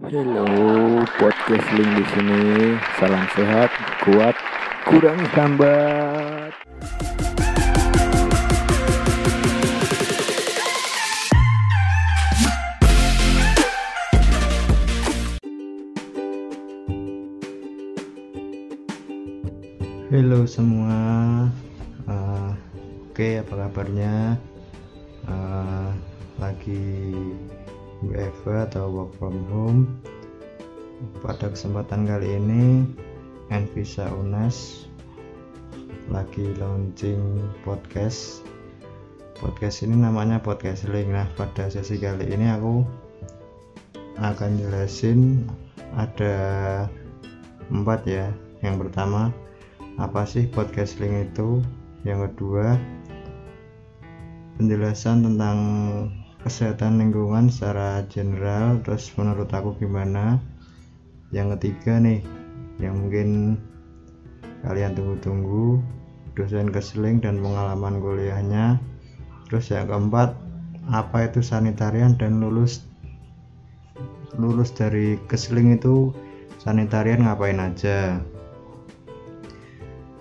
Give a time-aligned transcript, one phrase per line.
[0.00, 0.48] Halo,
[1.20, 2.72] podcast link di sini.
[2.96, 3.68] Salam sehat,
[4.00, 4.32] kuat,
[4.88, 6.56] kurangi hambat.
[20.08, 20.96] Halo semua,
[22.08, 22.50] Eh,
[23.04, 24.40] oke apa kabarnya?
[25.28, 25.90] Eh,
[26.40, 26.88] lagi
[28.04, 29.80] WFH atau work from home.
[31.24, 32.84] Pada kesempatan kali ini,
[33.48, 34.88] Envisa UNES
[36.10, 38.42] lagi launching podcast.
[39.38, 41.08] Podcast ini namanya podcast link.
[41.08, 42.84] Nah pada sesi kali ini aku
[44.20, 45.48] akan jelasin
[45.96, 46.36] ada
[47.72, 48.28] empat ya.
[48.60, 49.32] Yang pertama
[49.96, 51.64] apa sih podcast link itu
[52.04, 52.76] yang kedua
[54.60, 55.58] penjelasan tentang
[56.40, 60.40] kesehatan lingkungan secara general terus menurut aku gimana?
[61.30, 62.20] Yang ketiga nih
[62.80, 63.60] yang mungkin
[64.64, 65.80] kalian tunggu-tunggu
[66.34, 68.80] dosen keseling dan pengalaman kuliahnya.
[69.50, 70.34] Terus yang keempat
[70.90, 72.86] apa itu sanitarian dan lulus
[74.38, 76.14] lulus dari keseling itu
[76.62, 78.22] sanitarian ngapain aja?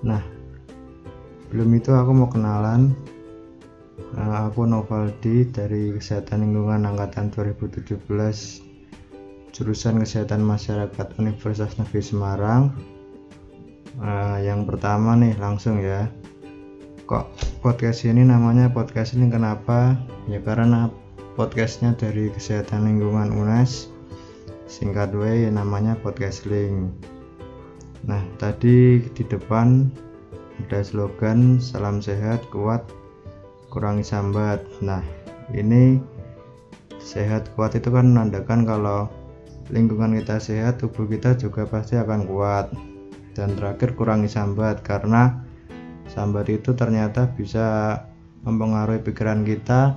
[0.03, 0.23] Nah,
[1.51, 2.95] belum itu aku mau kenalan.
[4.17, 8.01] Nah, aku Novaldi dari Kesehatan Lingkungan Angkatan 2017
[9.53, 12.73] jurusan Kesehatan Masyarakat Universitas Negeri Semarang.
[14.01, 16.09] Nah, yang pertama nih langsung ya.
[17.05, 17.29] Kok
[17.61, 19.97] podcast ini namanya podcast ini kenapa?
[20.25, 20.89] Ya karena
[21.37, 23.93] podcastnya dari Kesehatan Lingkungan UNES
[24.69, 26.93] singkat W namanya podcast link
[28.07, 29.91] Nah, tadi di depan
[30.65, 32.83] ada slogan salam sehat, kuat,
[33.69, 34.65] kurangi sambat.
[34.81, 35.01] Nah,
[35.53, 36.01] ini
[36.99, 39.07] sehat kuat itu kan menandakan kalau
[39.69, 42.73] lingkungan kita sehat, tubuh kita juga pasti akan kuat.
[43.37, 45.39] Dan terakhir kurangi sambat karena
[46.11, 47.97] sambat itu ternyata bisa
[48.43, 49.95] mempengaruhi pikiran kita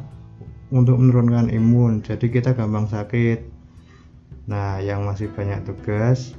[0.71, 2.05] untuk menurunkan imun.
[2.05, 3.43] Jadi kita gampang sakit.
[4.47, 6.37] Nah, yang masih banyak tugas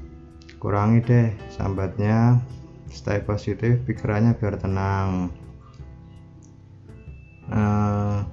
[0.63, 2.39] kurangi deh sambatnya
[2.87, 5.27] stay positif pikirannya biar tenang
[7.53, 8.25] uh,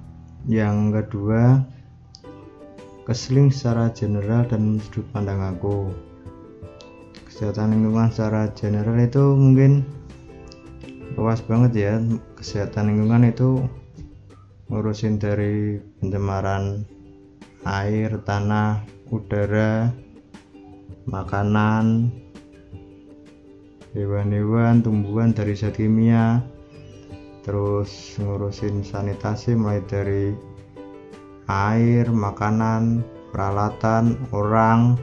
[0.49, 1.61] yang kedua
[3.05, 5.93] keseling secara general dan sudut pandang aku.
[7.29, 9.85] Kesehatan lingkungan secara general itu mungkin
[11.17, 11.93] luas banget ya.
[12.37, 13.65] Kesehatan lingkungan itu
[14.69, 16.85] ngurusin dari pencemaran
[17.67, 19.91] air, tanah, udara,
[21.05, 22.09] makanan,
[23.91, 26.39] hewan-hewan, tumbuhan dari zat kimia,
[27.41, 30.33] terus ngurusin sanitasi mulai dari
[31.49, 33.01] air, makanan,
[33.33, 34.95] peralatan, orang,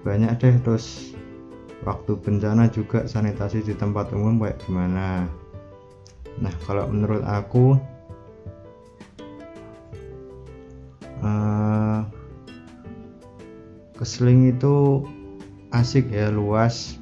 [0.00, 1.12] banyak deh terus
[1.84, 5.28] waktu bencana juga sanitasi di tempat umum kayak gimana.
[6.40, 7.76] Nah kalau menurut aku
[11.20, 12.00] uh,
[14.00, 15.04] keseling itu
[15.76, 16.96] asik ya luas.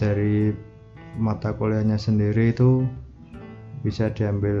[0.00, 0.69] Dari
[1.18, 2.86] mata kuliahnya sendiri itu
[3.80, 4.58] bisa diambil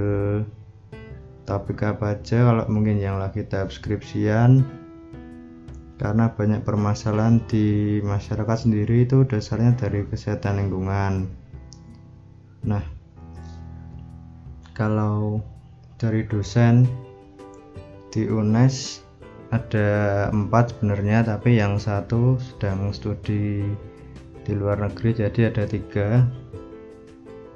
[1.44, 4.64] topik apa aja kalau mungkin yang lagi tahap skripsian.
[6.00, 11.28] Karena banyak permasalahan di masyarakat sendiri itu dasarnya dari kesehatan lingkungan.
[12.64, 12.80] Nah
[14.72, 15.44] kalau
[16.00, 16.88] dari dosen
[18.08, 19.04] di UNES
[19.52, 19.90] ada
[20.32, 23.68] empat sebenarnya tapi yang satu sedang studi
[24.44, 26.24] di luar negeri jadi ada tiga.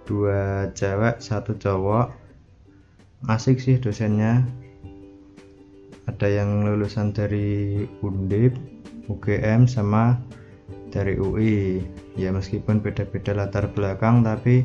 [0.05, 2.13] Dua cewek satu cowok.
[3.29, 4.45] Asik sih dosennya.
[6.05, 8.53] Ada yang lulusan dari Undip
[9.09, 10.17] UGM sama
[10.89, 11.83] dari UI
[12.15, 14.63] ya meskipun beda-beda latar belakang tapi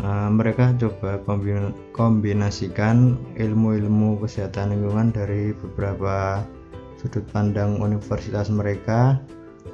[0.00, 1.20] uh, mereka coba
[1.92, 6.42] kombinasikan ilmu-ilmu kesehatan lingkungan dari beberapa
[6.96, 9.20] sudut pandang universitas mereka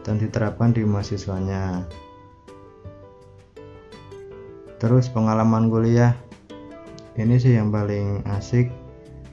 [0.04, 1.88] dan diterapkan di mahasiswanya.
[4.78, 6.12] Terus pengalaman kuliah
[7.16, 8.68] ini sih yang paling asik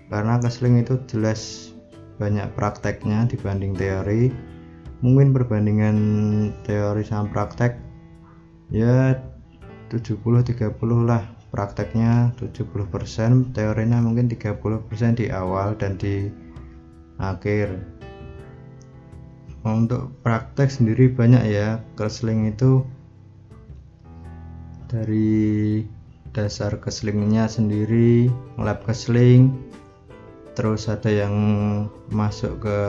[0.08, 1.72] karena kesling itu jelas
[2.18, 4.32] banyak prakteknya dibanding teori.
[5.02, 5.98] Mungkin perbandingan
[6.64, 7.76] teori sama praktek
[8.72, 9.18] ya
[9.92, 10.72] 70-30
[11.04, 16.32] lah prakteknya 70% teorinya mungkin 30% di awal dan di
[17.20, 17.91] akhir
[19.66, 21.82] untuk praktek sendiri banyak ya.
[21.98, 22.82] Keseling itu
[24.92, 25.82] dari
[26.32, 29.52] dasar keselingnya sendiri lab keseling
[30.56, 31.36] terus ada yang
[32.12, 32.80] masuk ke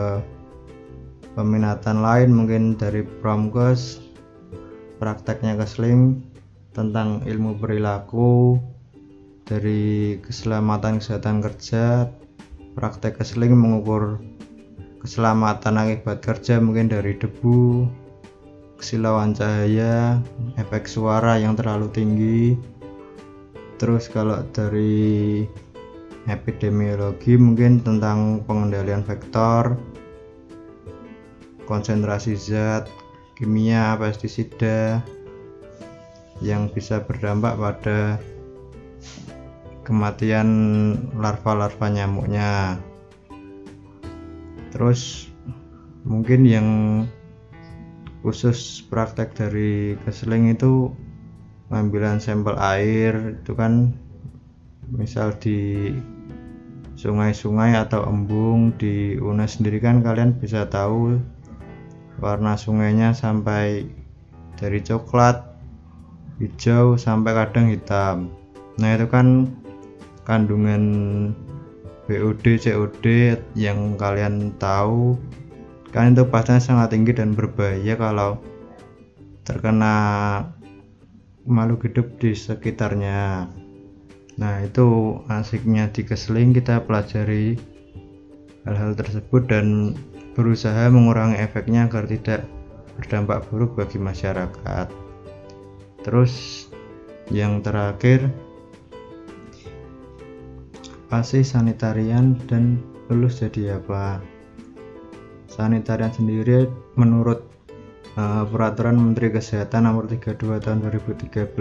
[1.35, 4.03] peminatan lain mungkin dari promkes
[4.99, 6.23] prakteknya keseling
[6.71, 8.59] tentang ilmu perilaku
[9.43, 12.07] dari keselamatan kesehatan kerja
[12.79, 14.23] praktek keseling mengukur
[15.03, 17.91] keselamatan akibat kerja mungkin dari debu
[18.79, 20.23] kesilauan cahaya
[20.55, 22.55] efek suara yang terlalu tinggi.
[23.83, 25.43] Terus kalau dari
[26.31, 29.75] epidemiologi mungkin tentang pengendalian vektor
[31.67, 32.87] konsentrasi zat
[33.35, 35.03] kimia pestisida
[36.39, 38.23] yang bisa berdampak pada
[39.83, 40.47] kematian
[41.19, 42.79] larva-larva nyamuknya
[44.73, 45.29] terus
[46.03, 46.69] mungkin yang
[48.25, 50.91] khusus praktek dari keseling itu
[51.69, 53.93] pengambilan sampel air itu kan
[54.93, 55.93] misal di
[56.97, 61.19] sungai-sungai atau embung di UNES sendiri kan kalian bisa tahu
[62.23, 63.89] warna sungainya sampai
[64.55, 65.43] dari coklat
[66.39, 68.31] hijau sampai kadang hitam.
[68.79, 69.51] Nah itu kan
[70.23, 70.83] kandungan
[72.13, 73.07] BOD COD
[73.57, 75.17] yang kalian tahu.
[75.97, 78.37] Kan itu pastinya sangat tinggi dan berbahaya kalau
[79.49, 79.97] terkena
[81.49, 83.49] makhluk hidup di sekitarnya.
[84.37, 87.57] Nah itu asiknya di keseling kita pelajari
[88.69, 89.97] hal-hal tersebut dan
[90.37, 92.45] berusaha mengurangi efeknya agar tidak
[93.01, 94.89] berdampak buruk bagi masyarakat.
[96.05, 96.67] Terus
[97.33, 98.29] yang terakhir
[101.13, 102.81] pasti sanitarian dan
[103.13, 104.17] lulus jadi apa
[105.45, 107.45] sanitarian sendiri menurut
[108.17, 111.53] uh, peraturan Menteri Kesehatan nomor 32 tahun 2013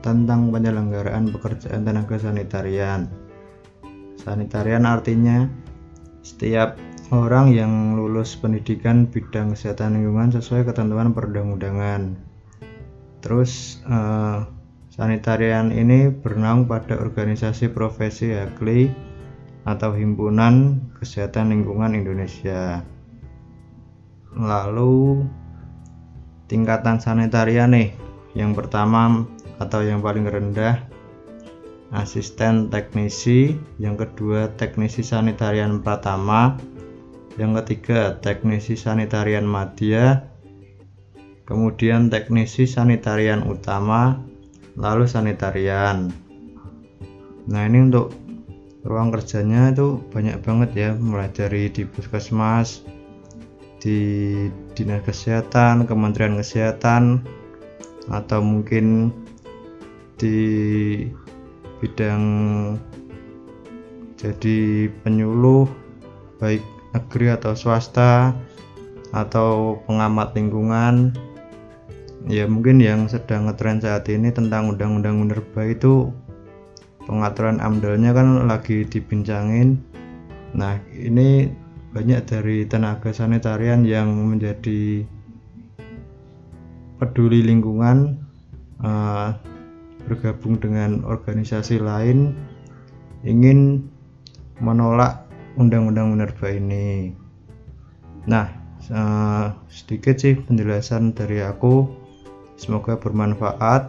[0.00, 3.12] tentang penyelenggaraan pekerjaan tenaga sanitarian.
[4.16, 5.44] Sanitarian artinya
[6.24, 6.80] setiap
[7.12, 12.16] orang yang lulus pendidikan bidang kesehatan lingkungan sesuai ketentuan perundang-undangan.
[13.20, 14.40] Terus eh,
[14.98, 18.90] sanitarian ini bernaung pada organisasi profesi ahli
[19.62, 22.82] atau himpunan kesehatan lingkungan Indonesia.
[24.34, 25.22] Lalu
[26.50, 27.94] tingkatan sanitarian nih,
[28.34, 29.22] yang pertama
[29.62, 30.82] atau yang paling rendah
[31.94, 36.60] asisten teknisi yang kedua teknisi sanitarian pratama
[37.40, 40.28] yang ketiga teknisi sanitarian madya
[41.48, 44.20] kemudian teknisi sanitarian utama
[44.78, 46.14] lalu sanitarian.
[47.50, 48.14] Nah ini untuk
[48.86, 52.86] ruang kerjanya itu banyak banget ya mulai dari di puskesmas
[53.82, 53.98] di
[54.74, 57.22] dinas kesehatan kementerian kesehatan
[58.10, 59.10] atau mungkin
[60.18, 60.38] di
[61.78, 62.24] bidang
[64.18, 65.70] jadi penyuluh
[66.42, 66.62] baik
[66.94, 68.34] negeri atau swasta
[69.14, 71.14] atau pengamat lingkungan
[72.28, 76.12] ya mungkin yang sedang ngetren saat ini tentang undang-undang minerba itu
[77.08, 79.80] pengaturan amdalnya kan lagi dibincangin
[80.52, 81.48] nah ini
[81.96, 85.08] banyak dari tenaga sanitarian yang menjadi
[87.00, 88.20] peduli lingkungan
[88.84, 89.32] uh,
[90.04, 92.36] bergabung dengan organisasi lain
[93.26, 93.88] ingin
[94.58, 95.26] menolak
[95.58, 97.14] undang-undang minerba ini.
[98.30, 98.46] Nah,
[98.90, 101.97] uh, sedikit sih penjelasan dari aku.
[102.58, 103.82] Semoga bermanfaat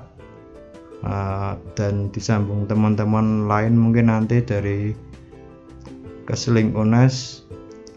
[1.01, 4.93] uh, dan disambung teman-teman lain mungkin nanti dari
[6.29, 7.41] Keseling UNES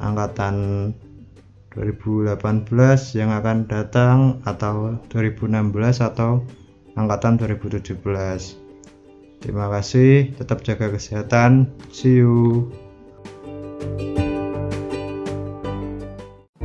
[0.00, 0.88] angkatan
[1.76, 2.72] 2018
[3.16, 6.40] yang akan datang atau 2016 atau
[6.96, 7.92] angkatan 2017.
[9.44, 11.68] Terima kasih, tetap jaga kesehatan.
[11.92, 12.72] See you.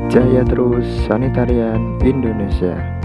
[0.08, 2.97] Jaya terus Sanitarian Indonesia.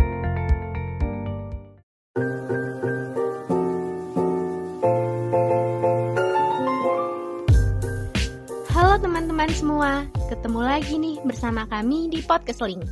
[11.42, 12.86] Bersama kami di Podcast Link.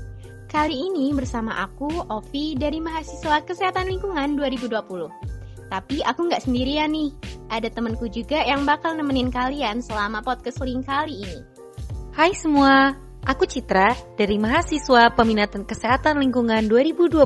[0.50, 5.06] Kali ini bersama aku, Ovi, dari Mahasiswa Kesehatan Lingkungan 2020.
[5.70, 7.14] Tapi aku nggak sendirian nih,
[7.46, 11.46] ada temanku juga yang bakal nemenin kalian selama podcast link kali ini.
[12.10, 17.22] Hai semua, aku Citra dari Mahasiswa Peminatan Kesehatan Lingkungan 2020.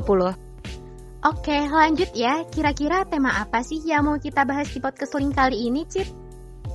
[1.25, 2.45] Oke, lanjut ya.
[2.53, 6.24] Kira-kira tema apa sih yang mau kita bahas di podcast link kali ini, Cit?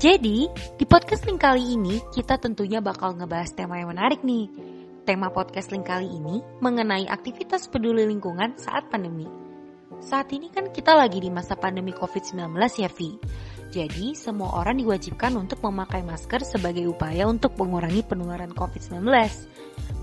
[0.01, 0.49] Jadi,
[0.81, 4.49] di podcast link kali ini kita tentunya bakal ngebahas tema yang menarik nih,
[5.05, 9.29] Tema podcast link kali ini mengenai aktivitas peduli lingkungan saat pandemi.
[10.01, 13.21] Saat ini kan kita lagi di masa pandemi COVID-19 ya Vi.
[13.69, 19.05] Jadi, semua orang diwajibkan untuk memakai masker sebagai upaya untuk mengurangi penularan COVID-19.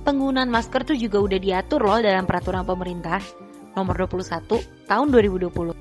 [0.06, 3.18] Penggunaan masker tuh juga udah diatur loh dalam peraturan pemerintah
[3.74, 5.74] nomor 21 tahun 2020.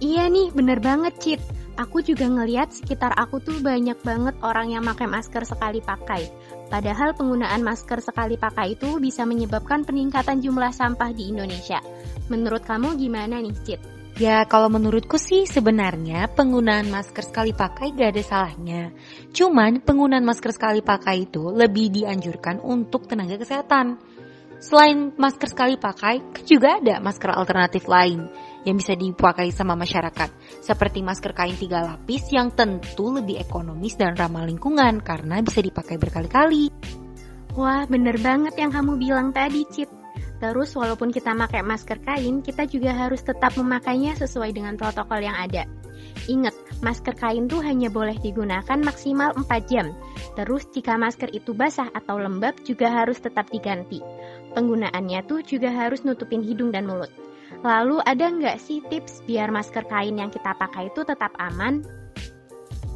[0.00, 1.59] Iya nih, bener banget Cit.
[1.78, 6.26] Aku juga ngeliat sekitar aku tuh banyak banget orang yang pakai masker sekali pakai.
[6.70, 11.82] Padahal penggunaan masker sekali pakai itu bisa menyebabkan peningkatan jumlah sampah di Indonesia.
[12.30, 13.80] Menurut kamu gimana nih, Cit?
[14.20, 18.82] Ya kalau menurutku sih sebenarnya penggunaan masker sekali pakai gak ada salahnya.
[19.32, 23.96] Cuman penggunaan masker sekali pakai itu lebih dianjurkan untuk tenaga kesehatan.
[24.60, 28.28] Selain masker sekali pakai, juga ada masker alternatif lain
[28.64, 30.30] yang bisa dipakai sama masyarakat.
[30.60, 35.96] Seperti masker kain tiga lapis yang tentu lebih ekonomis dan ramah lingkungan karena bisa dipakai
[35.96, 36.68] berkali-kali.
[37.58, 39.90] Wah, bener banget yang kamu bilang tadi, Cit.
[40.40, 45.36] Terus walaupun kita pakai masker kain, kita juga harus tetap memakainya sesuai dengan protokol yang
[45.36, 45.68] ada.
[46.30, 49.92] Ingat, masker kain tuh hanya boleh digunakan maksimal 4 jam.
[50.38, 54.00] Terus jika masker itu basah atau lembab juga harus tetap diganti.
[54.56, 57.12] Penggunaannya tuh juga harus nutupin hidung dan mulut.
[57.60, 61.82] Lalu ada nggak sih tips biar masker kain yang kita pakai itu tetap aman?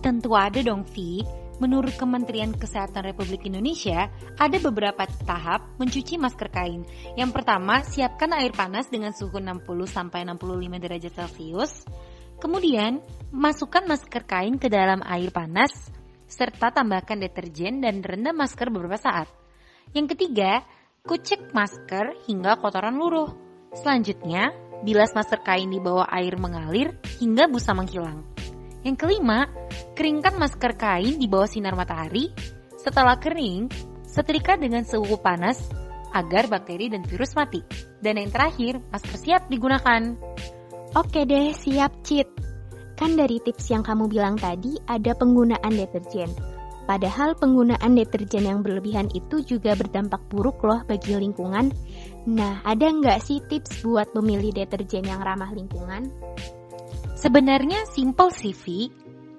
[0.00, 1.24] Tentu ada dong, Vi.
[1.62, 4.10] Menurut Kementerian Kesehatan Republik Indonesia,
[4.42, 6.82] ada beberapa tahap mencuci masker kain.
[7.14, 11.86] Yang pertama, siapkan air panas dengan suhu 60 sampai 65 derajat Celcius.
[12.42, 12.98] Kemudian,
[13.30, 15.70] masukkan masker kain ke dalam air panas
[16.26, 19.30] serta tambahkan deterjen dan rendam masker beberapa saat.
[19.94, 20.66] Yang ketiga,
[21.06, 23.43] kucek masker hingga kotoran luruh.
[23.74, 24.54] Selanjutnya,
[24.86, 28.22] bilas masker kain di bawah air mengalir hingga busa menghilang.
[28.84, 29.48] Yang kelima,
[29.96, 32.30] keringkan masker kain di bawah sinar matahari.
[32.78, 33.72] Setelah kering,
[34.04, 35.58] setrika dengan suhu panas
[36.14, 37.64] agar bakteri dan virus mati.
[37.98, 40.14] Dan yang terakhir, masker siap digunakan.
[40.94, 42.28] Oke deh, siap Cit.
[42.94, 46.53] Kan dari tips yang kamu bilang tadi ada penggunaan deterjen.
[46.84, 51.72] Padahal penggunaan deterjen yang berlebihan itu juga berdampak buruk loh bagi lingkungan.
[52.28, 56.12] Nah, ada nggak sih tips buat memilih deterjen yang ramah lingkungan?
[57.16, 58.92] Sebenarnya simple sih, Vi.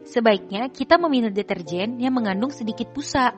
[0.06, 3.34] Sebaiknya kita memilih deterjen yang mengandung sedikit busa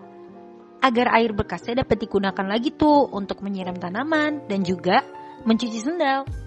[0.80, 5.04] agar air bekasnya dapat digunakan lagi tuh untuk menyiram tanaman dan juga
[5.44, 6.47] mencuci sendal.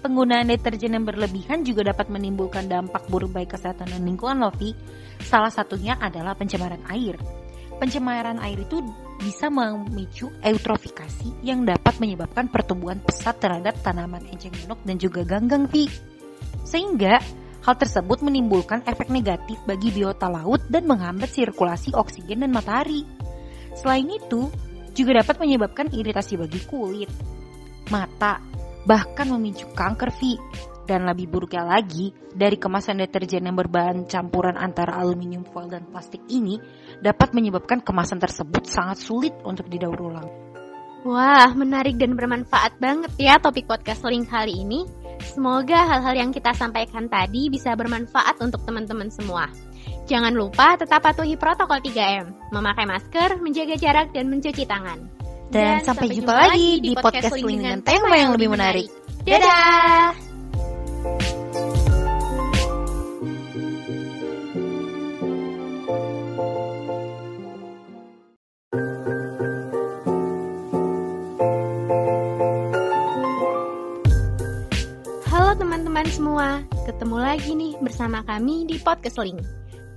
[0.00, 4.54] Penggunaan deterjen yang berlebihan juga dapat menimbulkan dampak buruk baik kesehatan dan lingkungan loh.
[5.20, 7.20] Salah satunya adalah pencemaran air.
[7.76, 8.80] Pencemaran air itu
[9.20, 15.68] bisa memicu eutrofikasi yang dapat menyebabkan pertumbuhan pesat terhadap tanaman enceng gondok dan juga ganggang,
[15.68, 15.84] Vi.
[16.64, 17.20] Sehingga
[17.60, 23.04] hal tersebut menimbulkan efek negatif bagi biota laut dan menghambat sirkulasi oksigen dan matahari.
[23.76, 24.48] Selain itu,
[24.96, 27.08] juga dapat menyebabkan iritasi bagi kulit,
[27.92, 28.42] mata,
[28.84, 30.36] bahkan memicu kanker V.
[30.90, 36.18] Dan lebih buruknya lagi, dari kemasan deterjen yang berbahan campuran antara aluminium foil dan plastik
[36.26, 36.58] ini
[36.98, 40.50] dapat menyebabkan kemasan tersebut sangat sulit untuk didaur ulang.
[41.00, 44.84] Wah, menarik dan bermanfaat banget ya topik podcast link kali ini.
[45.22, 49.48] Semoga hal-hal yang kita sampaikan tadi bisa bermanfaat untuk teman-teman semua.
[50.04, 55.06] Jangan lupa tetap patuhi protokol 3M, memakai masker, menjaga jarak, dan mencuci tangan.
[55.50, 58.86] Dan, sampai, jumpa lagi di podcast link dengan tema yang lebih menarik.
[59.26, 60.14] Dadah!
[75.26, 79.42] Halo teman-teman semua, ketemu lagi nih bersama kami di Podcast Link.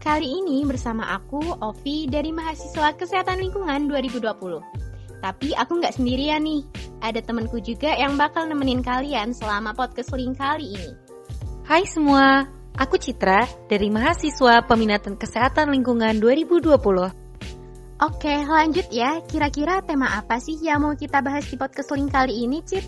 [0.02, 4.83] Kali ini bersama aku, Ovi, dari Mahasiswa Kesehatan Lingkungan 2020.
[5.24, 6.68] Tapi aku nggak sendirian nih,
[7.00, 10.92] ada temanku juga yang bakal nemenin kalian selama Podcast Link kali ini.
[11.64, 12.44] Hai semua,
[12.76, 16.76] aku Citra dari Mahasiswa Peminatan Kesehatan Lingkungan 2020.
[18.04, 19.24] Oke, lanjut ya.
[19.24, 22.84] Kira-kira tema apa sih yang mau kita bahas di podcast link kali ini, Cit?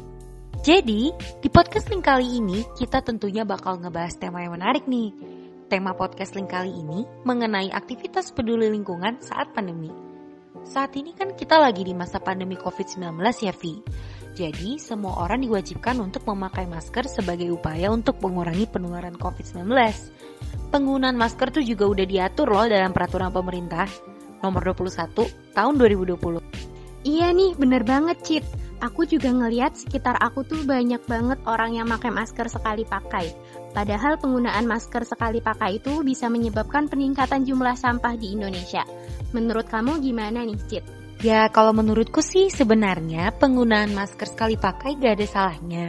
[0.60, 5.16] Jadi, di podcast link kali ini kita tentunya bakal ngebahas tema yang menarik nih.
[5.72, 10.05] Tema podcast link kali ini mengenai aktivitas peduli lingkungan saat pandemi.
[10.66, 13.86] Saat ini kan kita lagi di masa pandemi COVID-19 ya, Vi.
[14.34, 19.62] Jadi, semua orang diwajibkan untuk memakai masker sebagai upaya untuk mengurangi penularan COVID-19.
[20.74, 23.86] Penggunaan masker tuh juga udah diatur loh dalam peraturan pemerintah
[24.42, 26.42] nomor 21 tahun 2020.
[27.06, 28.46] Iya nih, bener banget, Cit.
[28.82, 33.32] Aku juga ngeliat sekitar aku tuh banyak banget orang yang pakai masker sekali pakai.
[33.76, 38.88] Padahal penggunaan masker sekali pakai itu bisa menyebabkan peningkatan jumlah sampah di Indonesia.
[39.36, 40.86] Menurut kamu gimana nih, Cit?
[41.20, 45.86] Ya, kalau menurutku sih sebenarnya penggunaan masker sekali pakai gak ada salahnya.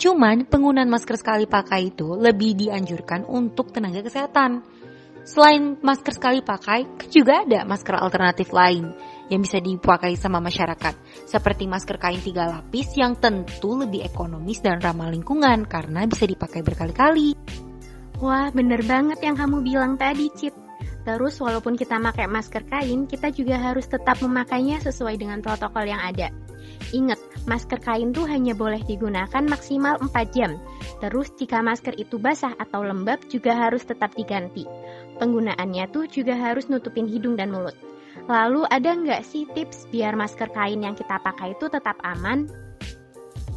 [0.00, 4.64] Cuman penggunaan masker sekali pakai itu lebih dianjurkan untuk tenaga kesehatan.
[5.28, 8.96] Selain masker sekali pakai, juga ada masker alternatif lain
[9.30, 10.94] yang bisa dipakai sama masyarakat.
[11.26, 16.62] Seperti masker kain tiga lapis yang tentu lebih ekonomis dan ramah lingkungan karena bisa dipakai
[16.62, 17.34] berkali-kali.
[18.16, 20.54] Wah, bener banget yang kamu bilang tadi, Cit.
[21.06, 26.02] Terus walaupun kita pakai masker kain, kita juga harus tetap memakainya sesuai dengan protokol yang
[26.02, 26.34] ada.
[26.90, 30.58] Ingat, masker kain tuh hanya boleh digunakan maksimal 4 jam.
[30.98, 34.66] Terus jika masker itu basah atau lembab juga harus tetap diganti.
[35.22, 37.74] Penggunaannya tuh juga harus nutupin hidung dan mulut.
[38.26, 42.50] Lalu ada nggak sih tips biar masker kain yang kita pakai itu tetap aman?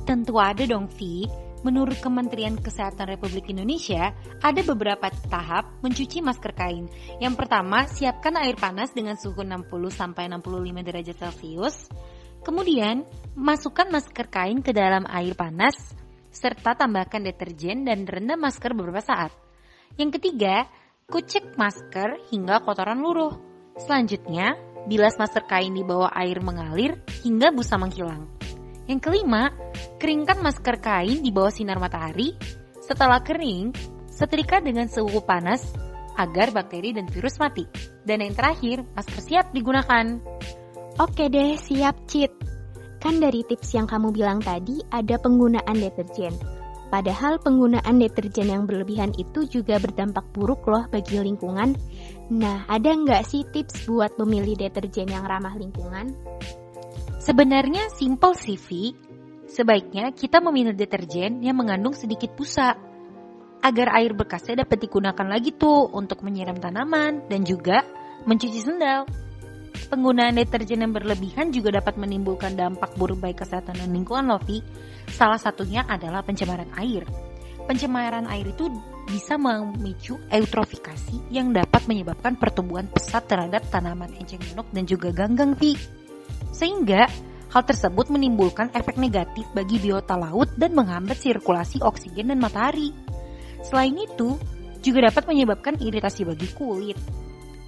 [0.05, 1.25] Tentu ada dong, Vi.
[1.59, 6.87] Menurut Kementerian Kesehatan Republik Indonesia, ada beberapa tahap mencuci masker kain.
[7.19, 11.91] Yang pertama, siapkan air panas dengan suhu 60 sampai 65 derajat Celcius.
[12.47, 13.03] Kemudian,
[13.35, 15.75] masukkan masker kain ke dalam air panas
[16.31, 19.33] serta tambahkan deterjen dan rendam masker beberapa saat.
[19.99, 20.63] Yang ketiga,
[21.11, 23.48] kucek masker hingga kotoran luruh.
[23.79, 28.27] Selanjutnya, bilas masker kain di bawah air mengalir hingga busa menghilang.
[28.89, 29.53] Yang kelima,
[30.01, 32.35] keringkan masker kain di bawah sinar matahari.
[32.83, 33.71] Setelah kering,
[34.09, 35.61] setrika dengan suhu panas
[36.19, 37.63] agar bakteri dan virus mati.
[38.03, 40.19] Dan yang terakhir, masker siap digunakan.
[40.99, 42.33] Oke deh, siap Cit.
[42.99, 46.58] Kan dari tips yang kamu bilang tadi ada penggunaan deterjen.
[46.89, 51.77] Padahal penggunaan deterjen yang berlebihan itu juga berdampak buruk loh bagi lingkungan.
[52.33, 56.17] Nah, ada nggak sih tips buat memilih deterjen yang ramah lingkungan?
[57.21, 58.97] Sebenarnya simple sih, Vi.
[59.45, 62.73] Sebaiknya kita memilih deterjen yang mengandung sedikit busa
[63.59, 67.85] agar air bekasnya dapat digunakan lagi tuh untuk menyiram tanaman dan juga
[68.25, 69.05] mencuci sendal.
[69.89, 74.61] Penggunaan deterjen yang berlebihan juga dapat menimbulkan dampak buruk baik kesehatan dan lingkungan Lovi.
[75.09, 77.05] Salah satunya adalah pencemaran air.
[77.65, 78.69] Pencemaran air itu
[79.09, 85.57] bisa memicu eutrofikasi yang dapat menyebabkan pertumbuhan pesat terhadap tanaman enceng gondok dan juga ganggang,
[85.57, 85.73] Vi.
[86.53, 87.09] Sehingga
[87.49, 92.93] hal tersebut menimbulkan efek negatif bagi biota laut dan menghambat sirkulasi oksigen dan matahari.
[93.65, 94.37] Selain itu,
[94.79, 96.95] juga dapat menyebabkan iritasi bagi kulit,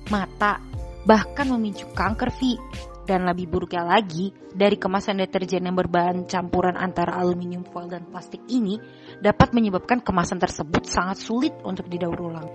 [0.07, 0.61] mata,
[1.05, 2.57] bahkan memicu kanker V.
[3.01, 8.39] Dan lebih buruknya lagi, dari kemasan deterjen yang berbahan campuran antara aluminium foil dan plastik
[8.47, 8.77] ini
[9.19, 12.47] dapat menyebabkan kemasan tersebut sangat sulit untuk didaur ulang.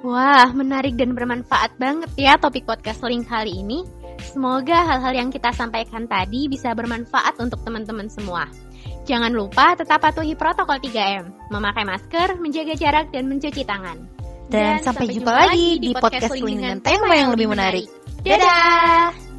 [0.00, 3.84] Wah, menarik dan bermanfaat banget ya topik podcast link kali ini.
[4.20, 8.48] Semoga hal-hal yang kita sampaikan tadi bisa bermanfaat untuk teman-teman semua.
[9.04, 14.20] Jangan lupa tetap patuhi protokol 3M, memakai masker, menjaga jarak, dan mencuci tangan.
[14.50, 17.86] Dan, sampai, jumpa lagi di podcast dengan tema yang lebih menarik.
[18.26, 19.29] Dadah!